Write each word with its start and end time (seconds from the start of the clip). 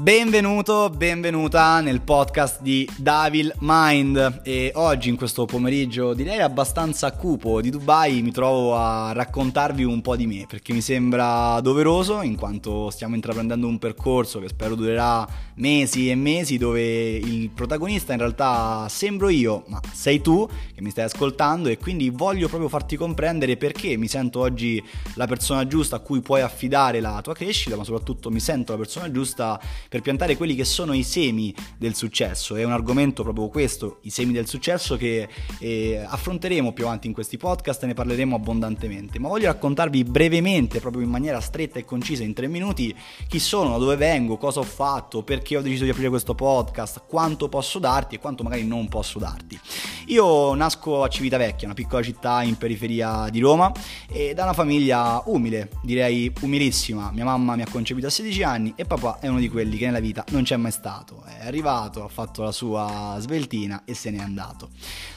Benvenuto, 0.00 0.88
benvenuta 0.88 1.82
nel 1.82 2.00
podcast 2.00 2.62
di 2.62 2.88
Davil 2.96 3.52
Mind. 3.58 4.40
E 4.44 4.72
oggi 4.76 5.10
in 5.10 5.16
questo 5.16 5.44
pomeriggio 5.44 6.14
direi 6.14 6.40
abbastanza 6.40 7.12
cupo 7.12 7.60
di 7.60 7.68
Dubai 7.68 8.22
mi 8.22 8.30
trovo 8.30 8.74
a 8.76 9.12
raccontarvi 9.12 9.84
un 9.84 10.00
po' 10.00 10.16
di 10.16 10.26
me 10.26 10.46
perché 10.48 10.72
mi 10.72 10.80
sembra 10.80 11.60
doveroso 11.60 12.22
in 12.22 12.36
quanto 12.36 12.88
stiamo 12.88 13.14
intraprendendo 13.14 13.66
un 13.66 13.78
percorso 13.78 14.40
che 14.40 14.48
spero 14.48 14.74
durerà 14.74 15.28
mesi 15.56 16.08
e 16.08 16.14
mesi 16.14 16.56
dove 16.56 17.16
il 17.16 17.50
protagonista 17.50 18.14
in 18.14 18.20
realtà 18.20 18.86
sembro 18.88 19.28
io 19.28 19.64
ma 19.66 19.80
sei 19.92 20.22
tu 20.22 20.48
che 20.74 20.80
mi 20.80 20.88
stai 20.88 21.04
ascoltando 21.04 21.68
e 21.68 21.76
quindi 21.76 22.08
voglio 22.08 22.48
proprio 22.48 22.70
farti 22.70 22.96
comprendere 22.96 23.58
perché 23.58 23.98
mi 23.98 24.08
sento 24.08 24.40
oggi 24.40 24.82
la 25.16 25.26
persona 25.26 25.66
giusta 25.66 25.96
a 25.96 25.98
cui 25.98 26.22
puoi 26.22 26.40
affidare 26.40 27.00
la 27.00 27.20
tua 27.22 27.34
crescita 27.34 27.76
ma 27.76 27.84
soprattutto 27.84 28.30
mi 28.30 28.40
sento 28.40 28.72
la 28.72 28.78
persona 28.78 29.10
giusta 29.10 29.60
per 29.90 30.02
piantare 30.02 30.36
quelli 30.36 30.54
che 30.54 30.64
sono 30.64 30.92
i 30.92 31.02
semi 31.02 31.52
del 31.76 31.96
successo. 31.96 32.54
È 32.54 32.62
un 32.62 32.70
argomento 32.70 33.24
proprio 33.24 33.48
questo, 33.48 33.98
i 34.02 34.10
semi 34.10 34.32
del 34.32 34.46
successo, 34.46 34.96
che 34.96 35.28
eh, 35.58 36.04
affronteremo 36.06 36.72
più 36.72 36.84
avanti 36.84 37.08
in 37.08 37.12
questi 37.12 37.36
podcast 37.36 37.82
e 37.82 37.86
ne 37.86 37.94
parleremo 37.94 38.36
abbondantemente. 38.36 39.18
Ma 39.18 39.26
voglio 39.26 39.46
raccontarvi 39.46 40.04
brevemente, 40.04 40.78
proprio 40.78 41.02
in 41.02 41.10
maniera 41.10 41.40
stretta 41.40 41.80
e 41.80 41.84
concisa, 41.84 42.22
in 42.22 42.34
tre 42.34 42.46
minuti, 42.46 42.94
chi 43.26 43.40
sono, 43.40 43.70
da 43.70 43.78
dove 43.78 43.96
vengo, 43.96 44.36
cosa 44.36 44.60
ho 44.60 44.64
fatto, 44.64 45.24
perché 45.24 45.56
ho 45.56 45.60
deciso 45.60 45.82
di 45.82 45.90
aprire 45.90 46.08
questo 46.08 46.36
podcast, 46.36 47.02
quanto 47.08 47.48
posso 47.48 47.80
darti 47.80 48.14
e 48.14 48.20
quanto 48.20 48.44
magari 48.44 48.64
non 48.64 48.86
posso 48.86 49.18
darti. 49.18 49.58
Io 50.06 50.54
nasco 50.54 51.02
a 51.02 51.08
Civitavecchia, 51.08 51.66
una 51.66 51.74
piccola 51.74 52.00
città 52.00 52.44
in 52.44 52.56
periferia 52.56 53.26
di 53.28 53.40
Roma, 53.40 53.72
e 54.06 54.34
da 54.34 54.44
una 54.44 54.52
famiglia 54.52 55.20
umile, 55.24 55.68
direi 55.82 56.32
umilissima. 56.42 57.10
Mia 57.12 57.24
mamma 57.24 57.56
mi 57.56 57.62
ha 57.62 57.66
concepito 57.68 58.06
a 58.06 58.10
16 58.10 58.42
anni 58.44 58.72
e 58.76 58.84
papà 58.84 59.18
è 59.18 59.26
uno 59.26 59.40
di 59.40 59.48
quelli 59.48 59.78
che 59.80 59.86
nella 59.86 60.00
vita 60.00 60.24
non 60.28 60.42
c'è 60.42 60.56
mai 60.56 60.70
stato. 60.70 61.22
È 61.24 61.46
arrivato, 61.46 62.04
ha 62.04 62.08
fatto 62.08 62.42
la 62.42 62.52
sua 62.52 63.16
sveltina 63.18 63.82
e 63.86 63.94
se 63.94 64.10
n'è 64.10 64.18
andato. 64.18 64.68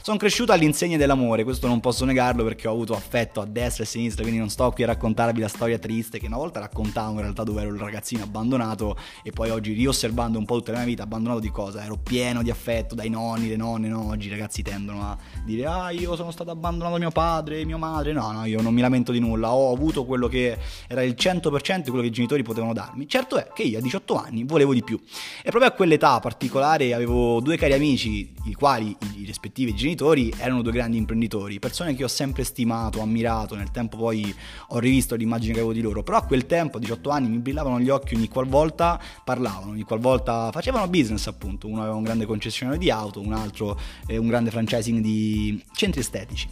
Sono 0.02 0.18
cresciuto 0.18 0.54
all'insegna 0.54 0.96
dell'amore, 0.96 1.44
questo 1.44 1.68
non 1.68 1.82
posso 1.82 2.06
negarlo 2.06 2.44
perché 2.44 2.68
ho 2.68 2.72
avuto 2.72 2.94
affetto 2.94 3.42
a 3.42 3.46
destra 3.46 3.84
e 3.84 3.88
a 3.88 3.90
sinistra, 3.90 4.22
quindi 4.22 4.40
non 4.40 4.50
sto 4.50 4.72
qui 4.72 4.84
a 4.84 4.88
raccontarvi 4.88 5.42
la 5.42 5.48
storia 5.48 5.78
triste 5.78 6.18
che 6.18 6.28
una 6.28 6.38
volta 6.38 6.62
raccontavo 6.62 7.16
in 7.16 7.22
realtà 7.22 7.44
dove 7.44 7.62
ero 7.62 7.74
il 7.74 7.80
ragazzino 7.80 8.24
abbandonato 8.24 8.98
e 9.22 9.32
poi 9.32 9.50
oggi 9.50 9.74
riosservando 9.74 10.38
un 10.38 10.46
po' 10.46 10.56
tutta 10.58 10.72
la 10.72 10.78
mia 10.80 10.88
vita 10.88 11.04
abbandonato 11.04 11.42
di 11.42 11.50
cosa? 11.50 11.84
Ero 11.84 11.98
pieno 12.02 12.42
di 12.42 12.50
affetto 12.50 12.96
dai 12.96 13.10
nonni, 13.10 13.50
le 13.50 13.58
nonne, 13.58 13.90
no? 13.90 14.08
Oggi 14.08 14.28
i 14.28 14.32
ragazzi 14.32 14.62
tendono 14.62 15.02
a 15.02 15.18
dire 15.46 15.66
ah 15.66 15.92
io 15.92 16.16
sono 16.16 16.32
stato 16.32 16.52
abbandonato 16.52 16.94
da 16.94 17.00
mio 17.00 17.12
padre, 17.12 17.66
mia 17.66 17.78
madre, 17.78 18.14
no 18.14 18.32
no 18.32 18.46
io 18.46 18.62
non 18.62 18.74
mi 18.74 18.82
lamento 18.82 19.12
di 19.12 19.20
nulla, 19.20 19.54
ho 19.54 19.74
avuto 19.74 20.06
quello 20.06 20.28
che 20.28 20.58
era 20.88 21.04
il 21.04 21.16
100% 21.18 21.84
di 21.84 21.90
quello 21.90 22.02
che 22.02 22.08
i 22.08 22.12
genitori 22.12 22.44
potevano 22.44 22.72
darmi, 22.74 23.08
certo 23.10 23.38
è 23.38 23.52
che 23.54 23.64
io 23.64 23.80
a 23.80 23.82
18 23.82 24.16
anni 24.16 24.46
volevo 24.54 24.74
di 24.74 24.84
più 24.84 25.00
e 25.42 25.50
proprio 25.50 25.70
a 25.70 25.74
quell'età 25.74 26.20
particolare 26.20 26.94
avevo 26.94 27.42
due 27.42 27.58
cari 27.58 27.74
amici 27.74 28.32
i 28.46 28.54
quali 28.54 28.96
i 29.18 29.26
rispettivi 29.26 29.74
genitori 29.74 30.34
erano 30.38 30.62
due 30.62 30.72
grandi 30.72 30.98
imprenditori, 30.98 31.60
persone 31.60 31.96
che 31.96 32.04
ho 32.04 32.08
sempre 32.08 32.44
stimato, 32.44 33.02
ammirato, 33.02 33.56
nel 33.56 33.72
tempo 33.72 33.98
poi 33.98 34.34
ho 34.70 34.80
rivisto 34.80 35.16
l'immagine 35.16 35.54
che 35.54 35.60
avevo 35.60 35.74
di 35.74 35.82
loro, 35.82 36.04
però 36.04 36.18
a 36.18 36.24
quel 36.24 36.46
tempo 36.46 36.78
a 36.78 36.80
18 36.80 37.10
anni 37.10 37.30
mi 37.30 37.40
brillavano 37.40 37.80
gli 37.80 37.90
occhi 37.90 38.16
ogni 38.16 38.28
qualvolta 38.28 39.02
parlavano, 39.24 39.72
ogni 39.72 39.84
qualvolta 39.84 40.52
facevano 40.52 40.88
business 40.88 41.28
appunto, 41.28 41.68
uno 41.68 41.82
aveva 41.82 41.96
un 41.96 42.04
grande 42.04 42.26
concessionario 42.26 42.80
di 42.80 42.90
auto, 42.90 43.20
un 43.20 43.34
altro 43.34 43.80
eh, 44.08 44.18
un 44.18 44.28
grande 44.28 44.52
franchising 44.52 45.02
di 45.02 45.62
centri 45.74 46.02
estetici. 46.02 46.48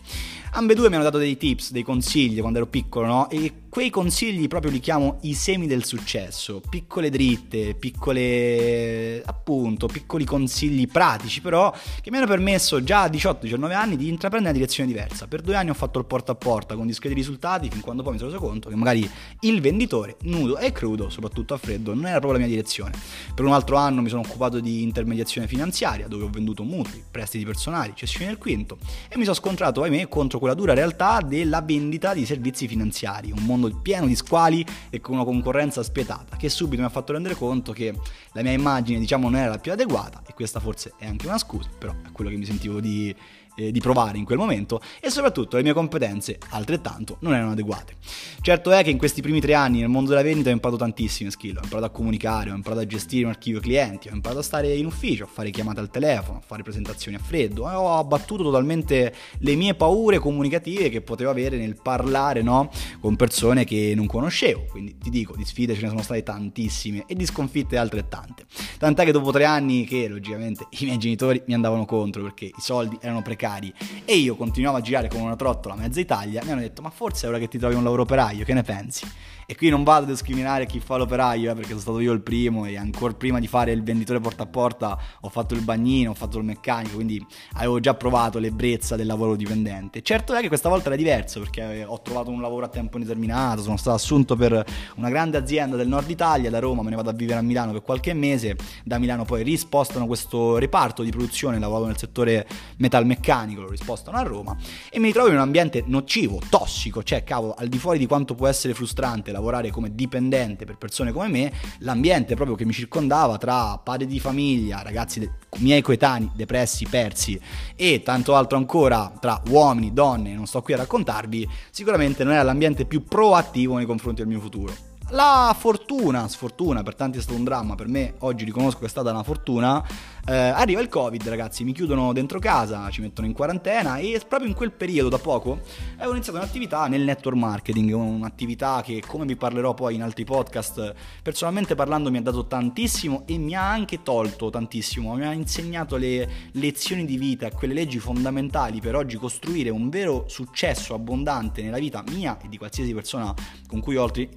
Ambedue 0.54 0.90
mi 0.90 0.96
hanno 0.96 1.04
dato 1.04 1.18
dei 1.18 1.38
tips, 1.38 1.72
dei 1.72 1.84
consigli 1.84 2.40
quando 2.42 2.60
ero 2.60 2.68
piccolo, 2.68 3.06
no? 3.06 3.30
E 3.30 3.54
quei 3.72 3.90
consigli 3.90 4.50
proprio 4.50 4.70
li 4.70 4.82
chiamo 4.82 5.20
i 5.22 5.34
semi 5.34 5.66
del 5.66 5.86
successo, 5.86 6.62
piccole 6.70 7.09
dritte, 7.09 7.74
piccole 7.74 9.24
appunto, 9.26 9.88
piccoli 9.88 10.26
consigli 10.26 10.88
pratici 10.88 11.40
però 11.40 11.74
che 12.02 12.12
mi 12.12 12.18
hanno 12.18 12.28
permesso 12.28 12.84
già 12.84 13.04
a 13.04 13.08
18-19 13.08 13.72
anni 13.72 13.96
di 13.96 14.10
intraprendere 14.10 14.54
una 14.54 14.60
direzione 14.60 14.92
diversa. 14.92 15.26
Per 15.26 15.40
due 15.40 15.56
anni 15.56 15.70
ho 15.70 15.74
fatto 15.74 16.00
il 16.00 16.06
porta 16.06 16.34
a 16.34 16.36
porta 16.36 16.76
con 16.76 16.86
discreti 16.86 17.16
risultati 17.16 17.70
fin 17.70 17.80
quando 17.80 18.04
poi 18.04 18.12
mi 18.12 18.18
sono 18.18 18.31
reso 18.31 18.44
conto 18.44 18.68
che 18.68 18.76
magari 18.76 19.10
il 19.40 19.62
venditore 19.62 20.18
nudo 20.24 20.58
e 20.58 20.74
crudo, 20.74 21.10
soprattutto 21.10 21.54
a 21.54 21.58
freddo, 21.58 21.94
non 21.94 22.08
era 22.08 22.20
proprio 22.20 22.34
la 22.34 22.40
mia 22.40 22.54
direzione. 22.54 22.92
Per 23.34 23.46
un 23.46 23.54
altro 23.54 23.78
anno 23.78 24.02
mi 24.02 24.10
sono 24.10 24.20
occupato 24.20 24.60
di 24.60 24.81
intermediazione 24.81 25.48
finanziaria 25.48 26.10
dove 26.10 26.26
ho 26.26 26.30
venduto 26.30 26.64
mutui, 26.64 27.02
prestiti 27.10 27.46
personali, 27.46 27.94
cessioni 27.96 28.26
del 28.26 28.38
quinto 28.38 28.80
e 29.08 29.16
mi 29.16 29.24
sono 29.24 29.36
scontrato 29.36 29.81
ahimè 29.81 30.10
contro 30.10 30.40
quella 30.40 30.56
dura 30.56 30.74
realtà 30.74 31.22
della 31.22 31.62
vendita 31.62 32.14
di 32.14 32.26
servizi 32.26 32.68
finanziari, 32.68 33.31
un 33.31 33.46
mondo 33.46 33.60
mondo 33.62 33.80
pieno 33.82 34.08
di 34.08 34.16
squali 34.16 34.66
e 34.90 35.00
con 35.00 35.16
una 35.16 35.24
concorrenza 35.24 35.84
spietata, 35.84 36.36
che 36.36 36.50
subito 36.50 36.82
mi 36.82 36.88
ha 36.88 36.92
fatto 36.92 37.14
rendere 37.14 37.36
conto 37.36 37.72
che 37.72 37.94
la 38.34 38.42
mia 38.42 38.52
immagine, 38.52 39.00
diciamo, 39.00 39.30
non 39.30 39.40
era 39.40 39.52
la 39.52 39.60
più 39.60 39.72
adeguata 39.72 40.24
e 40.28 40.34
questa 40.34 40.60
forse 40.60 40.94
è 40.98 41.06
anche 41.06 41.28
una 41.28 41.38
scusa, 41.38 41.70
però 41.78 41.94
è 41.94 42.12
quello 42.12 42.30
che 42.30 42.38
mi 42.38 42.46
sentivo 42.46 42.80
di 42.80 43.16
eh, 43.56 43.72
di 43.72 43.79
provare 43.79 44.17
in 44.17 44.25
quel 44.25 44.38
momento 44.38 44.81
e 45.00 45.09
soprattutto 45.09 45.57
le 45.57 45.63
mie 45.63 45.73
competenze 45.73 46.38
altrettanto 46.50 47.17
non 47.19 47.34
erano 47.34 47.51
adeguate. 47.51 47.95
Certo 48.41 48.72
è 48.72 48.84
che 48.84 48.89
in 48.89 48.97
questi 48.97 49.22
primi 49.22 49.39
tre 49.39 49.53
anni 49.53 49.79
nel 49.79 49.89
mondo 49.89 50.09
della 50.09 50.23
vendita 50.23 50.50
ho 50.50 50.53
imparato 50.53 50.79
tantissime 50.79 51.29
skill, 51.31 51.57
ho 51.57 51.63
imparato 51.63 51.85
a 51.85 51.89
comunicare, 51.89 52.51
ho 52.51 52.56
imparato 52.56 52.81
a 52.81 52.85
gestire 52.85 53.25
un 53.25 53.31
archivio 53.31 53.59
clienti, 53.59 54.07
ho 54.07 54.13
imparato 54.13 54.39
a 54.39 54.44
stare 54.44 54.73
in 54.73 54.85
ufficio, 54.85 55.25
a 55.25 55.28
fare 55.28 55.50
chiamate 55.50 55.79
al 55.79 55.89
telefono, 55.89 56.39
a 56.39 56.41
fare 56.41 56.63
presentazioni 56.63 57.17
a 57.17 57.19
freddo, 57.19 57.66
ho 57.66 57.97
abbattuto 57.97 58.44
totalmente 58.44 59.13
le 59.39 59.56
mie 59.56 59.75
paure 59.75 60.18
comunicative 60.18 60.89
che 60.89 61.01
potevo 61.01 61.29
avere 61.29 61.57
nel 61.57 61.79
parlare 61.81 62.41
no, 62.41 62.72
con 63.00 63.16
persone 63.16 63.63
che 63.63 63.94
non 63.95 64.07
conoscevo, 64.07 64.66
quindi 64.69 64.97
ti 64.97 65.09
dico 65.09 65.35
di 65.35 65.45
sfide 65.45 65.75
ce 65.75 65.81
ne 65.81 65.89
sono 65.89 66.01
state 66.01 66.23
tantissime 66.23 67.03
e 67.07 67.16
di 67.16 67.25
sconfitte 67.25 67.78
altrettante. 67.78 68.45
Tant'è 68.81 69.06
che 69.06 69.12
dopo 69.12 69.30
tre 69.30 69.46
anni 69.46 69.86
che 69.86 70.08
logicamente 70.08 70.66
i 70.80 70.86
miei 70.86 70.97
genitori 70.97 71.44
mi 71.46 71.53
andavano 71.53 71.86
contro 71.86 72.24
perché 72.24 72.46
i 72.46 72.53
soldi 72.58 72.97
erano 73.00 73.22
precari 73.22 73.72
e 74.06 74.16
io 74.16 74.36
continuavo 74.36 74.78
a 74.78 74.81
girare 74.81 75.08
come 75.08 75.22
una 75.22 75.36
trottola 75.36 75.75
mezza 75.75 76.00
Italia, 76.00 76.44
mi 76.44 76.50
hanno 76.50 76.62
detto 76.62 76.81
ma 76.81 76.90
forse 76.90 77.28
è 77.28 77.30
ora 77.30 77.38
che 77.38 77.47
ti 77.47 77.59
trovi 77.59 77.75
un 77.75 77.84
lavoro 77.84 78.02
operaio, 78.02 78.44
che 78.44 78.56
ne 78.56 78.64
pensi? 78.64 79.06
E 79.51 79.56
qui 79.57 79.67
non 79.67 79.84
vado 79.84 80.06
a 80.06 80.07
discriminare 80.07 80.66
chi 80.66 80.79
fa 80.79 80.95
l'operaio, 80.95 81.51
eh, 81.51 81.53
perché 81.53 81.72
sono 81.72 81.81
stato 81.81 82.00
io 82.00 82.13
il 82.13 82.22
primo 82.22 82.63
e 82.63 82.78
ancora 82.78 83.12
prima 83.12 83.38
di 83.38 83.47
fare 83.47 83.73
il 83.73 83.84
venditore 83.84 84.22
porta 84.22 84.44
a 84.44 84.45
porta 84.45 84.97
ho 85.19 85.28
fatto 85.28 85.56
il 85.56 85.62
bagnino, 85.62 86.12
ho 86.12 86.13
fatto 86.13 86.38
il 86.38 86.45
meccanico, 86.45 86.95
quindi 86.95 87.22
avevo 87.56 87.81
già 87.81 87.94
provato 87.94 88.39
l'ebbrezza 88.39 88.95
del 88.95 89.07
lavoro 89.07 89.35
dipendente. 89.35 90.01
Certo 90.03 90.34
è 90.34 90.39
che 90.39 90.47
questa 90.47 90.69
volta 90.69 90.88
era 90.88 90.95
diverso 90.95 91.41
perché 91.41 91.84
ho 91.85 92.01
trovato 92.01 92.29
un 92.29 92.39
lavoro 92.39 92.63
a 92.63 92.69
tempo 92.69 92.95
indeterminato, 92.95 93.62
sono 93.62 93.75
stato 93.75 93.97
assunto 93.97 94.38
per 94.38 94.63
una 94.95 95.09
grande 95.09 95.35
azienda 95.35 95.75
del 95.75 95.89
nord 95.89 96.09
Italia, 96.09 96.50
da 96.50 96.59
Roma 96.59 96.81
me 96.81 96.91
ne 96.91 96.95
vado 96.95 97.09
a 97.09 97.13
vivere 97.13 97.39
a 97.39 97.41
Milano 97.41 97.73
per 97.73 97.81
qualche 97.81 98.13
mese, 98.13 98.56
da 98.85 99.00
Milano 99.00 99.25
poi 99.25 99.44
rispostano 99.44 100.07
questo 100.07 100.59
reparto 100.59 101.03
di 101.03 101.09
produzione, 101.09 101.59
lavoravo 101.59 101.88
nel 101.88 101.97
settore 101.97 102.47
metalmeccanico, 102.78 103.63
lo 103.63 103.69
rispostano 103.69 104.16
a 104.16 104.22
Roma 104.22 104.56
e 104.89 104.97
mi 104.97 105.07
ritrovo 105.07 105.28
in 105.28 105.33
un 105.33 105.41
ambiente 105.41 105.83
nocivo, 105.85 106.39
tossico, 106.50 107.03
cioè 107.03 107.25
cavolo, 107.25 107.53
al 107.57 107.68
di 107.68 107.78
fuori 107.78 108.00
di 108.00 108.06
quanto 108.06 108.33
può 108.33 108.47
essere 108.47 108.73
frustrante 108.73 109.39
lavorare 109.41 109.72
come 109.72 109.94
dipendente 109.94 110.66
per 110.66 110.78
persone 110.78 111.12
come 111.12 111.28
me, 111.28 111.52
l'ambiente 111.79 112.35
proprio 112.35 112.56
che 112.56 112.66
mi 112.66 112.72
circondava 112.72 113.38
tra 113.38 113.78
padri 113.78 114.06
di 114.06 114.19
famiglia, 114.19 114.81
ragazzi 114.84 115.19
de- 115.19 115.31
miei 115.57 115.81
coetanei 115.81 116.31
depressi, 116.34 116.85
persi 116.85 117.40
e 117.75 118.01
tanto 118.03 118.35
altro 118.35 118.57
ancora 118.57 119.12
tra 119.19 119.41
uomini, 119.50 119.91
donne, 119.91 120.34
non 120.34 120.46
sto 120.46 120.62
qui 120.62 120.74
a 120.74 120.78
raccontarvi, 120.78 121.47
sicuramente 121.72 122.24
non 122.24 122.34
era 122.34 122.44
l'ambiente 122.44 122.85
più 122.85 123.03
proattivo 123.03 123.75
nei 123.75 123.85
confronti 123.85 124.22
del 124.22 124.30
mio 124.30 124.40
futuro. 124.40 124.91
La 125.14 125.54
fortuna, 125.60 126.26
sfortuna, 126.30 126.84
per 126.84 126.96
tanti 126.96 127.18
è 127.18 127.22
stato 127.22 127.38
un 127.38 127.44
dramma, 127.44 127.76
per 127.76 127.90
me 127.90 128.14
oggi 128.20 128.46
riconosco 128.46 128.80
che 128.80 128.86
è 128.86 128.90
stata 128.90 129.10
una 129.12 129.24
fortuna, 129.24 129.86
eh, 130.26 130.34
arriva 130.34 130.80
il 130.80 130.88
Covid, 130.88 131.28
ragazzi, 131.28 131.66
mi 131.66 131.74
chiudono 131.74 132.14
dentro 132.14 132.40
casa, 132.40 132.90
ci 132.90 133.02
mettono 133.02 133.28
in 133.28 133.34
quarantena 133.34 133.98
e 133.98 134.22
proprio 134.25 134.48
in 134.48 134.56
quel 134.56 134.72
periodo, 134.72 135.10
da 135.10 135.18
poco, 135.18 135.60
avevo 135.98 136.13
iniziato 136.13 136.38
un'attività 136.38 136.88
nel 136.88 137.02
network 137.02 137.36
marketing, 137.36 137.92
un'attività 137.92 138.81
che, 138.86 139.04
come 139.06 139.25
vi 139.25 139.36
parlerò 139.36 139.74
poi 139.74 139.96
in 139.96 140.02
altri 140.02 140.24
podcast, 140.24 140.94
personalmente 141.22 141.75
parlando 141.75 142.10
mi 142.10 142.18
ha 142.18 142.22
dato 142.22 142.48
tantissimo 142.48 143.24
e 143.25 143.38
mi 143.38 143.54
ha 143.54 143.69
anche 143.69 144.04
tolto 144.04 144.50
tantissimo, 144.50 145.14
mi 145.16 145.25
ha 145.25 145.34
insegnato 145.34 145.98
le 145.98 146.30
lezioni 146.54 147.04
di 147.04 147.18
vita, 147.18 147.52
quelle 147.52 147.74
leggi 147.74 148.00
fondamentali 148.00 148.80
per 148.80 148.96
oggi 148.96 149.18
costruire 149.18 149.69
un 149.69 149.90
vero 149.90 150.24
successo 150.30 150.94
abbondante 150.94 151.62
nella 151.62 151.80
vita 151.80 152.02
mia 152.14 152.38
e 152.42 152.48
di 152.48 152.57
qualsiasi 152.57 152.94
persona 152.94 153.34
con 153.68 153.81
cui 153.81 153.98
oggi 153.98 154.30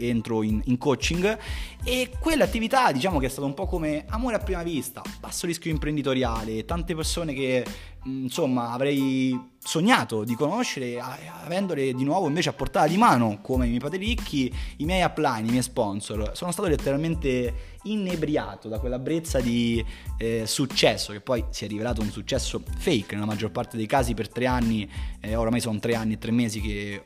entro 0.00 0.15
in, 0.42 0.60
in 0.64 0.78
coaching 0.78 1.38
e 1.84 2.10
quell'attività 2.18 2.92
diciamo 2.92 3.18
che 3.18 3.26
è 3.26 3.28
stata 3.28 3.46
un 3.46 3.54
po' 3.54 3.66
come 3.66 4.04
amore 4.08 4.36
a 4.36 4.38
prima 4.38 4.62
vista, 4.62 5.02
basso 5.20 5.46
rischio 5.46 5.70
imprenditoriale, 5.70 6.64
tante 6.64 6.94
persone 6.94 7.32
che 7.32 7.64
mm, 8.06 8.24
insomma 8.24 8.72
avrei 8.72 9.54
sognato 9.66 10.22
di 10.22 10.34
conoscere 10.36 11.00
avendole 11.42 11.92
di 11.92 12.04
nuovo 12.04 12.28
invece 12.28 12.50
a 12.50 12.52
portata 12.52 12.86
di 12.86 12.96
mano 12.96 13.40
come 13.42 13.64
i 13.66 13.68
miei 13.68 13.80
padri 13.80 13.98
ricchi, 13.98 14.52
i 14.76 14.84
miei 14.84 15.02
upline, 15.02 15.48
i 15.48 15.50
miei 15.50 15.62
sponsor. 15.62 16.30
Sono 16.34 16.52
stato 16.52 16.68
letteralmente 16.68 17.74
inebriato 17.82 18.68
da 18.68 18.78
quella 18.78 18.98
brezza 18.98 19.40
di 19.40 19.84
eh, 20.18 20.44
successo 20.46 21.12
che 21.12 21.20
poi 21.20 21.44
si 21.50 21.64
è 21.64 21.68
rivelato 21.68 22.00
un 22.00 22.10
successo 22.10 22.62
fake 22.78 23.14
nella 23.14 23.26
maggior 23.26 23.50
parte 23.50 23.76
dei 23.76 23.86
casi 23.86 24.14
per 24.14 24.28
tre 24.28 24.46
anni, 24.46 24.88
eh, 25.20 25.34
oramai 25.34 25.60
sono 25.60 25.78
tre 25.78 25.94
anni 25.94 26.14
e 26.14 26.18
tre 26.18 26.30
mesi 26.30 26.60
che 26.60 27.04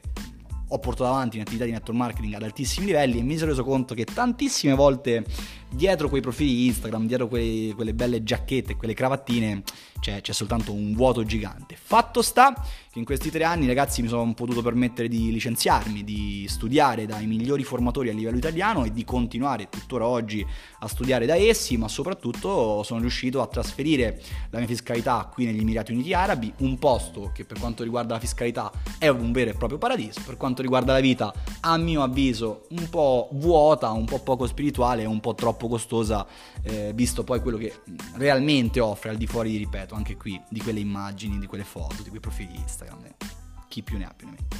ho 0.72 0.78
portato 0.78 1.10
avanti 1.10 1.36
in 1.36 1.42
attività 1.42 1.64
di 1.64 1.72
network 1.72 1.98
marketing 1.98 2.34
ad 2.34 2.42
altissimi 2.42 2.86
livelli 2.86 3.18
e 3.18 3.22
mi 3.22 3.36
sono 3.36 3.50
reso 3.50 3.64
conto 3.64 3.94
che 3.94 4.04
tantissime 4.04 4.74
volte 4.74 5.24
dietro 5.70 6.08
quei 6.08 6.20
profili 6.20 6.66
Instagram, 6.66 7.06
dietro 7.06 7.28
quei, 7.28 7.72
quelle 7.74 7.94
belle 7.94 8.22
giacchette, 8.22 8.76
quelle 8.76 8.94
cravattine, 8.94 9.62
c'è, 10.00 10.20
c'è, 10.20 10.32
soltanto 10.32 10.72
un 10.72 10.94
vuoto 10.94 11.24
gigante. 11.24 11.76
Fatto 11.80 12.22
sta 12.22 12.54
che 12.90 12.98
in 12.98 13.04
questi 13.04 13.30
tre 13.30 13.44
anni, 13.44 13.66
ragazzi, 13.66 14.02
mi 14.02 14.08
sono 14.08 14.32
potuto 14.34 14.62
permettere 14.62 15.08
di 15.08 15.30
licenziarmi, 15.30 16.02
di 16.02 16.46
studiare 16.48 17.06
dai 17.06 17.26
migliori 17.26 17.62
formatori 17.62 18.08
a 18.08 18.12
livello 18.12 18.38
italiano 18.38 18.84
e 18.84 18.92
di 18.92 19.04
continuare 19.04 19.68
tuttora 19.68 20.06
oggi 20.06 20.44
a 20.80 20.88
studiare 20.88 21.26
da 21.26 21.36
essi, 21.36 21.76
ma 21.76 21.86
soprattutto 21.86 22.82
sono 22.82 23.00
riuscito 23.00 23.42
a 23.42 23.46
trasferire 23.46 24.20
la 24.50 24.58
mia 24.58 24.66
fiscalità 24.66 25.30
qui 25.32 25.44
negli 25.44 25.60
Emirati 25.60 25.92
Uniti 25.92 26.14
Arabi, 26.14 26.52
un 26.58 26.78
posto 26.78 27.30
che 27.32 27.44
per 27.44 27.58
quanto 27.58 27.82
riguarda 27.84 28.14
la 28.14 28.20
fiscalità 28.20 28.72
è 28.98 29.08
un 29.08 29.30
vero 29.32 29.50
e 29.50 29.54
proprio 29.54 29.78
paradiso, 29.78 30.20
per 30.24 30.36
quanto 30.36 30.59
riguarda 30.60 30.92
la 30.92 31.00
vita, 31.00 31.32
a 31.60 31.76
mio 31.76 32.02
avviso, 32.02 32.66
un 32.70 32.88
po' 32.88 33.28
vuota, 33.32 33.90
un 33.90 34.04
po' 34.04 34.20
poco 34.20 34.46
spirituale, 34.46 35.04
un 35.04 35.20
po' 35.20 35.34
troppo 35.34 35.68
costosa, 35.68 36.26
eh, 36.62 36.92
visto 36.94 37.24
poi 37.24 37.40
quello 37.40 37.56
che 37.56 37.80
realmente 38.14 38.80
offre 38.80 39.10
al 39.10 39.16
di 39.16 39.26
fuori, 39.26 39.56
ripeto, 39.56 39.94
anche 39.94 40.16
qui, 40.16 40.40
di 40.48 40.60
quelle 40.60 40.80
immagini, 40.80 41.38
di 41.38 41.46
quelle 41.46 41.64
foto, 41.64 42.02
di 42.02 42.08
quei 42.08 42.20
profili 42.20 42.54
Instagram. 42.54 43.04
Eh. 43.04 43.14
Chi 43.68 43.82
più 43.82 43.98
ne 43.98 44.04
ha 44.04 44.12
più 44.14 44.26
ne 44.26 44.32
mette. 44.32 44.56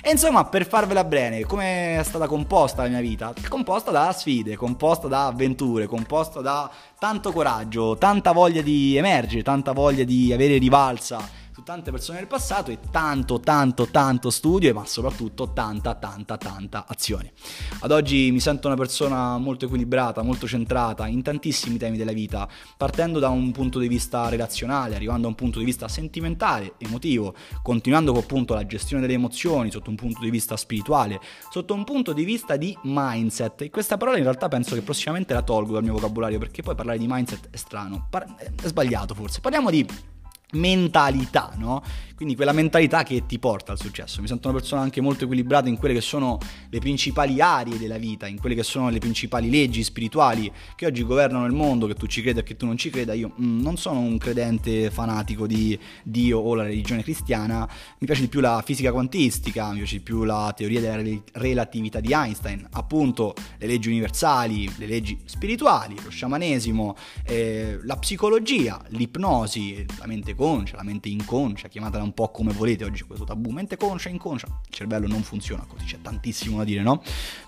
E 0.00 0.10
insomma, 0.10 0.44
per 0.44 0.66
farvela 0.66 1.04
bene, 1.04 1.44
come 1.44 1.98
è 1.98 2.02
stata 2.02 2.26
composta 2.26 2.82
la 2.82 2.88
mia 2.88 3.00
vita? 3.00 3.32
Composta 3.48 3.90
da 3.90 4.12
sfide, 4.12 4.56
composta 4.56 5.06
da 5.06 5.26
avventure, 5.26 5.86
composta 5.86 6.40
da 6.40 6.70
tanto 6.98 7.32
coraggio, 7.32 7.96
tanta 7.96 8.32
voglia 8.32 8.62
di 8.62 8.96
emergere, 8.96 9.42
tanta 9.42 9.72
voglia 9.72 10.04
di 10.04 10.32
avere 10.32 10.58
rivalsa 10.58 11.42
su 11.54 11.62
tante 11.62 11.92
persone 11.92 12.18
del 12.18 12.26
passato 12.26 12.72
e 12.72 12.80
tanto, 12.90 13.38
tanto, 13.38 13.86
tanto 13.86 14.30
studio, 14.30 14.74
ma 14.74 14.84
soprattutto 14.86 15.52
tanta, 15.52 15.94
tanta, 15.94 16.36
tanta 16.36 16.84
azione. 16.88 17.32
Ad 17.78 17.92
oggi 17.92 18.32
mi 18.32 18.40
sento 18.40 18.66
una 18.66 18.76
persona 18.76 19.38
molto 19.38 19.66
equilibrata, 19.66 20.22
molto 20.22 20.48
centrata 20.48 21.06
in 21.06 21.22
tantissimi 21.22 21.76
temi 21.76 21.96
della 21.96 22.10
vita, 22.10 22.48
partendo 22.76 23.20
da 23.20 23.28
un 23.28 23.52
punto 23.52 23.78
di 23.78 23.86
vista 23.86 24.28
relazionale, 24.28 24.96
arrivando 24.96 25.28
a 25.28 25.30
un 25.30 25.36
punto 25.36 25.60
di 25.60 25.64
vista 25.64 25.86
sentimentale, 25.86 26.74
emotivo, 26.78 27.36
continuando 27.62 28.10
con 28.10 28.22
appunto 28.22 28.54
la 28.54 28.66
gestione 28.66 29.02
delle 29.02 29.14
emozioni 29.14 29.70
sotto 29.70 29.90
un 29.90 29.96
punto 29.96 30.22
di 30.22 30.30
vista 30.30 30.56
spirituale, 30.56 31.20
sotto 31.50 31.72
un 31.72 31.84
punto 31.84 32.12
di 32.12 32.24
vista 32.24 32.56
di 32.56 32.76
mindset. 32.82 33.62
E 33.62 33.70
questa 33.70 33.96
parola 33.96 34.16
in 34.16 34.24
realtà 34.24 34.48
penso 34.48 34.74
che 34.74 34.82
prossimamente 34.82 35.32
la 35.32 35.42
tolgo 35.42 35.74
dal 35.74 35.84
mio 35.84 35.92
vocabolario 35.92 36.40
perché 36.40 36.62
poi 36.62 36.74
parlare 36.74 36.98
di 36.98 37.06
mindset 37.06 37.46
è 37.50 37.56
strano, 37.56 38.08
è 38.10 38.66
sbagliato 38.66 39.14
forse. 39.14 39.38
Parliamo 39.38 39.70
di 39.70 40.12
mentalità, 40.54 41.52
no? 41.56 41.82
Quindi 42.14 42.36
quella 42.36 42.52
mentalità 42.52 43.02
che 43.02 43.26
ti 43.26 43.40
porta 43.40 43.72
al 43.72 43.78
successo. 43.78 44.20
Mi 44.20 44.28
sento 44.28 44.48
una 44.48 44.58
persona 44.58 44.82
anche 44.82 45.00
molto 45.00 45.24
equilibrata 45.24 45.68
in 45.68 45.76
quelle 45.76 45.94
che 45.94 46.00
sono 46.00 46.38
le 46.70 46.78
principali 46.78 47.40
aree 47.40 47.76
della 47.76 47.98
vita, 47.98 48.28
in 48.28 48.38
quelle 48.38 48.54
che 48.54 48.62
sono 48.62 48.88
le 48.88 48.98
principali 48.98 49.50
leggi 49.50 49.82
spirituali 49.82 50.50
che 50.76 50.86
oggi 50.86 51.02
governano 51.02 51.44
il 51.44 51.52
mondo, 51.52 51.88
che 51.88 51.94
tu 51.94 52.06
ci 52.06 52.22
creda 52.22 52.40
e 52.40 52.42
che 52.44 52.56
tu 52.56 52.66
non 52.66 52.76
ci 52.76 52.88
creda. 52.88 53.14
Io 53.14 53.34
mm, 53.40 53.60
non 53.60 53.76
sono 53.76 53.98
un 53.98 54.16
credente 54.18 54.92
fanatico 54.92 55.48
di 55.48 55.76
Dio 56.04 56.38
o 56.38 56.54
la 56.54 56.62
religione 56.62 57.02
cristiana, 57.02 57.68
mi 57.98 58.06
piace 58.06 58.22
di 58.22 58.28
più 58.28 58.38
la 58.38 58.62
fisica 58.64 58.92
quantistica, 58.92 59.70
mi 59.70 59.78
piace 59.78 59.96
di 59.96 60.02
più 60.02 60.22
la 60.22 60.52
teoria 60.56 60.80
della 60.80 61.20
relatività 61.32 61.98
di 61.98 62.12
Einstein, 62.12 62.64
appunto 62.70 63.34
le 63.58 63.66
leggi 63.66 63.88
universali, 63.88 64.70
le 64.76 64.86
leggi 64.86 65.18
spirituali, 65.24 65.96
lo 66.00 66.10
sciamanesimo, 66.10 66.96
eh, 67.26 67.80
la 67.82 67.96
psicologia, 67.96 68.80
l'ipnosi, 68.90 69.84
la 69.98 70.06
mente 70.06 70.36
conscia, 70.44 70.76
la 70.76 70.82
mente 70.82 71.08
inconscia, 71.08 71.68
chiamatela 71.68 72.02
un 72.02 72.12
po' 72.12 72.30
come 72.30 72.52
volete 72.52 72.84
oggi 72.84 73.02
questo 73.04 73.24
tabù, 73.24 73.48
mente 73.48 73.78
conscia, 73.78 74.10
inconscia, 74.10 74.46
il 74.46 74.74
cervello 74.74 75.06
non 75.06 75.22
funziona 75.22 75.64
così, 75.66 75.86
c'è 75.86 76.02
tantissimo 76.02 76.58
da 76.58 76.64
dire, 76.64 76.82
no? 76.82 77.02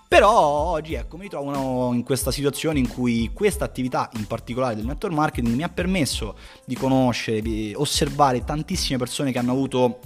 Però 0.09 0.31
oggi 0.31 0.95
ecco 0.95 1.19
mi 1.19 1.29
trovo 1.29 1.93
in 1.93 2.03
questa 2.03 2.31
situazione 2.31 2.79
in 2.79 2.89
cui 2.89 3.33
questa 3.35 3.67
attività 3.67 4.09
in 4.15 4.27
particolare 4.27 4.77
del 4.77 4.87
network 4.87 5.15
marketing 5.15 5.55
mi 5.55 5.63
ha 5.63 5.69
permesso 5.69 6.39
di 6.65 6.75
conoscere, 6.75 7.43
di 7.43 7.75
osservare 7.77 8.43
tantissime 8.45 8.97
persone 8.97 9.31
che 9.31 9.39
hanno 9.39 9.53
avuto 9.53 10.01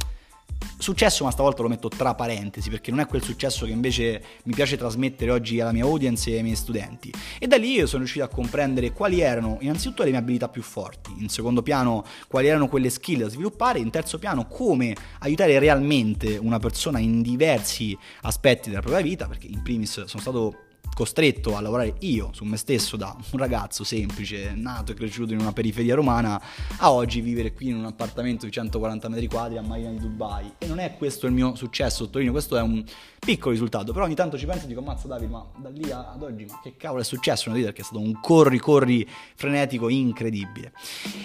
Successo, 0.81 1.25
ma 1.25 1.31
stavolta 1.31 1.61
lo 1.61 1.69
metto 1.69 1.89
tra 1.91 2.15
parentesi 2.15 2.71
perché 2.71 2.91
non 2.91 3.01
è 3.01 3.07
quel 3.07 3.23
successo 3.23 3.67
che 3.67 3.71
invece 3.71 4.23
mi 4.45 4.55
piace 4.55 4.79
trasmettere 4.79 5.31
oggi 5.31 5.61
alla 5.61 5.73
mia 5.73 5.85
audience 5.85 6.31
e 6.31 6.37
ai 6.37 6.43
miei 6.43 6.57
studenti. 6.57 7.13
E 7.39 7.47
da 7.47 7.59
lì 7.59 7.73
io 7.73 7.87
sono 7.87 7.99
riuscito 7.99 8.25
a 8.25 8.29
comprendere 8.29 8.91
quali 8.93 9.21
erano 9.21 9.59
innanzitutto 9.61 10.05
le 10.05 10.09
mie 10.09 10.19
abilità 10.21 10.49
più 10.49 10.63
forti, 10.63 11.13
in 11.19 11.29
secondo 11.29 11.61
piano 11.61 12.03
quali 12.29 12.49
erano 12.49 12.67
quelle 12.67 12.89
skill 12.89 13.21
da 13.21 13.29
sviluppare, 13.29 13.79
in 13.79 13.91
terzo 13.91 14.19
piano 14.19 14.47
come 14.47 14.97
aiutare 15.19 15.59
realmente 15.59 16.39
una 16.39 16.59
persona 16.59 16.99
in 16.99 17.21
diversi 17.21 17.97
aspetti 18.23 18.71
della 18.71 18.81
propria 18.81 19.03
vita, 19.03 19.27
perché 19.27 19.49
in 19.49 19.63
primis 19.63 20.05
sono 20.05 20.23
stato 20.23 20.57
costretto 20.95 21.57
a 21.57 21.61
lavorare 21.61 21.95
io 22.01 22.31
su 22.33 22.45
me 22.45 22.57
stesso 22.57 22.97
da 22.97 23.17
un 23.33 23.39
ragazzo 23.39 23.85
semplice, 23.85 24.53
nato 24.55 24.93
e 24.93 24.95
cresciuto 24.95 25.33
in 25.33 25.41
una 25.41 25.53
periferia 25.53 25.95
romana, 25.95 26.41
a 26.79 26.93
oggi 26.93 27.21
vivere 27.21 27.53
qui 27.53 27.69
in 27.69 27.77
un 27.77 27.85
appartamento 27.87 28.45
di 28.45 28.53
140 28.53 29.09
metri 29.09 29.27
quadri 29.27 29.57
a 29.57 29.63
Marina 29.63 29.91
di 29.91 29.99
Dubai. 29.99 30.53
E 30.59 30.67
non 30.67 30.79
è 30.79 30.97
questo 30.97 31.27
il 31.27 31.33
mio 31.33 31.55
successo, 31.55 32.05
sottolineo, 32.05 32.33
questo 32.33 32.57
è 32.57 32.63
un 32.63 32.85
piccolo 33.19 33.53
risultato, 33.53 33.93
però 33.93 34.05
ogni 34.05 34.15
tanto 34.15 34.39
ci 34.39 34.47
penso 34.47 34.65
e 34.65 34.69
dico, 34.69 34.81
mazza 34.83 35.07
Davide, 35.07 35.31
ma 35.31 35.47
da 35.57 35.69
lì 35.69 35.91
ad 35.91 36.23
oggi, 36.23 36.47
ma 36.47 36.61
che 36.63 36.77
cavolo 36.77 37.03
è 37.03 37.05
successo 37.05 37.45
nella 37.49 37.57
vita? 37.57 37.73
Perché 37.73 37.83
è 37.83 37.85
stato 37.85 38.01
un 38.01 38.19
corri-corri 38.21 39.09
frenetico 39.35 39.89
incredibile. 39.89 40.73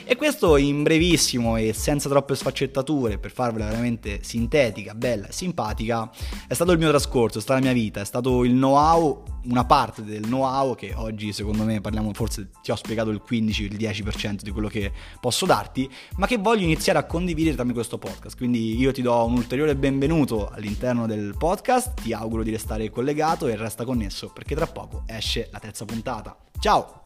E 0.07 0.15
questo 0.15 0.55
in 0.57 0.83
brevissimo 0.83 1.57
e 1.57 1.73
senza 1.73 2.07
troppe 2.09 2.35
sfaccettature, 2.35 3.17
per 3.17 3.31
farvela 3.31 3.65
veramente 3.65 4.19
sintetica, 4.21 4.93
bella 4.93 5.27
e 5.27 5.31
simpatica, 5.31 6.11
è 6.47 6.53
stato 6.53 6.71
il 6.71 6.77
mio 6.77 6.89
trascorso, 6.89 7.39
è 7.39 7.41
stata 7.41 7.59
la 7.59 7.65
mia 7.65 7.73
vita, 7.73 8.01
è 8.01 8.05
stato 8.05 8.43
il 8.43 8.51
know-how 8.51 9.23
una 9.45 9.65
parte 9.65 10.03
del 10.03 10.21
know-how 10.21 10.75
che 10.75 10.93
oggi 10.95 11.33
secondo 11.33 11.63
me 11.63 11.81
parliamo, 11.81 12.13
forse 12.13 12.49
ti 12.61 12.71
ho 12.71 12.75
spiegato 12.75 13.09
il 13.09 13.19
15, 13.19 13.63
il 13.63 13.77
10% 13.77 14.41
di 14.41 14.51
quello 14.51 14.67
che 14.67 14.91
posso 15.19 15.45
darti, 15.45 15.89
ma 16.17 16.27
che 16.27 16.37
voglio 16.37 16.63
iniziare 16.63 16.99
a 16.99 17.05
condividere 17.05 17.55
tramite 17.55 17.75
questo 17.75 17.97
podcast. 17.97 18.37
Quindi 18.37 18.77
io 18.77 18.91
ti 18.91 19.01
do 19.01 19.25
un 19.25 19.33
ulteriore 19.33 19.75
benvenuto 19.75 20.49
all'interno 20.49 21.07
del 21.07 21.33
podcast, 21.37 22.01
ti 22.01 22.13
auguro 22.13 22.43
di 22.43 22.51
restare 22.51 22.89
collegato 22.89 23.47
e 23.47 23.55
resta 23.55 23.83
connesso 23.85 24.31
perché 24.31 24.53
tra 24.53 24.67
poco 24.67 25.03
esce 25.07 25.49
la 25.51 25.59
terza 25.59 25.85
puntata. 25.85 26.37
Ciao! 26.59 27.03